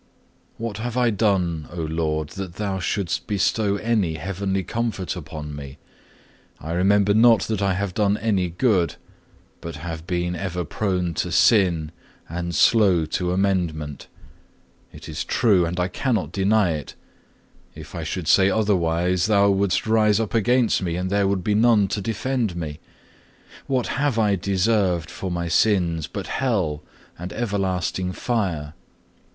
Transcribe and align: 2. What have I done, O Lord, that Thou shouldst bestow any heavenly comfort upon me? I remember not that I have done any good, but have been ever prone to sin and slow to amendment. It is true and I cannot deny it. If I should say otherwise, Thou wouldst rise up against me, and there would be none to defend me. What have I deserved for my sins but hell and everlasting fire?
2. 0.57 0.63
What 0.63 0.77
have 0.79 0.97
I 0.97 1.11
done, 1.11 1.67
O 1.71 1.83
Lord, 1.83 2.29
that 2.29 2.55
Thou 2.55 2.79
shouldst 2.79 3.27
bestow 3.27 3.75
any 3.75 4.15
heavenly 4.15 4.63
comfort 4.63 5.15
upon 5.15 5.55
me? 5.55 5.77
I 6.59 6.71
remember 6.71 7.13
not 7.13 7.41
that 7.41 7.61
I 7.61 7.75
have 7.75 7.93
done 7.93 8.17
any 8.17 8.49
good, 8.49 8.95
but 9.61 9.75
have 9.75 10.07
been 10.07 10.35
ever 10.35 10.65
prone 10.65 11.13
to 11.13 11.31
sin 11.31 11.91
and 12.27 12.55
slow 12.55 13.05
to 13.05 13.31
amendment. 13.31 14.07
It 14.91 15.07
is 15.07 15.23
true 15.23 15.67
and 15.67 15.79
I 15.79 15.87
cannot 15.87 16.31
deny 16.31 16.71
it. 16.71 16.95
If 17.75 17.93
I 17.93 18.03
should 18.03 18.27
say 18.27 18.49
otherwise, 18.49 19.27
Thou 19.27 19.51
wouldst 19.51 19.85
rise 19.85 20.19
up 20.19 20.33
against 20.33 20.81
me, 20.81 20.95
and 20.95 21.11
there 21.11 21.27
would 21.27 21.43
be 21.43 21.53
none 21.53 21.87
to 21.89 22.01
defend 22.01 22.55
me. 22.55 22.79
What 23.67 23.85
have 23.85 24.17
I 24.17 24.35
deserved 24.35 25.11
for 25.11 25.29
my 25.29 25.47
sins 25.47 26.07
but 26.07 26.25
hell 26.25 26.81
and 27.19 27.31
everlasting 27.31 28.13
fire? 28.13 28.73